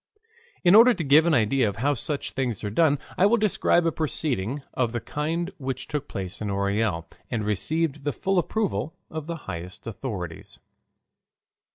In 0.63 0.73
order 0.73 0.95
to 0.95 1.03
give 1.03 1.27
an 1.27 1.35
idea 1.35 1.69
of 1.69 1.75
how 1.75 1.93
such 1.93 2.31
things 2.31 2.63
are 2.63 2.71
done 2.71 2.97
I 3.19 3.27
will 3.27 3.37
describe 3.37 3.85
a 3.85 3.91
proceeding 3.91 4.63
of 4.73 4.93
the 4.93 4.99
kind 4.99 5.51
which 5.59 5.85
took 5.85 6.07
place 6.07 6.41
in 6.41 6.49
Orel, 6.49 7.05
and 7.29 7.45
received 7.45 8.03
the 8.03 8.11
full 8.11 8.39
approval 8.39 8.95
of 9.11 9.27
the 9.27 9.35
highest 9.45 9.85
authorities. 9.85 10.57